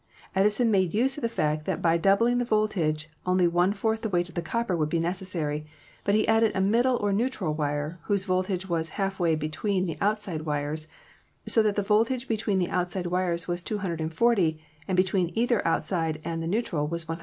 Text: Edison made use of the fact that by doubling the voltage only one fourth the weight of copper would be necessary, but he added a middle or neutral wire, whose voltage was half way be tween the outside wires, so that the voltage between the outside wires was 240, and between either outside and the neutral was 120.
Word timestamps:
Edison 0.35 0.71
made 0.71 0.95
use 0.95 1.19
of 1.19 1.21
the 1.21 1.29
fact 1.29 1.65
that 1.65 1.79
by 1.79 1.95
doubling 1.95 2.39
the 2.39 2.43
voltage 2.43 3.07
only 3.23 3.45
one 3.47 3.71
fourth 3.71 4.01
the 4.01 4.09
weight 4.09 4.35
of 4.35 4.43
copper 4.43 4.75
would 4.75 4.89
be 4.89 4.99
necessary, 4.99 5.63
but 6.03 6.15
he 6.15 6.27
added 6.27 6.53
a 6.55 6.59
middle 6.59 6.95
or 6.95 7.13
neutral 7.13 7.53
wire, 7.53 7.99
whose 8.05 8.25
voltage 8.25 8.67
was 8.67 8.89
half 8.97 9.19
way 9.19 9.35
be 9.35 9.47
tween 9.49 9.85
the 9.85 9.99
outside 10.01 10.41
wires, 10.41 10.87
so 11.45 11.61
that 11.61 11.75
the 11.75 11.83
voltage 11.83 12.27
between 12.27 12.57
the 12.57 12.69
outside 12.71 13.05
wires 13.05 13.47
was 13.47 13.61
240, 13.61 14.59
and 14.87 14.97
between 14.97 15.31
either 15.35 15.61
outside 15.67 16.19
and 16.25 16.41
the 16.41 16.47
neutral 16.47 16.87
was 16.87 17.07
120. 17.07 17.19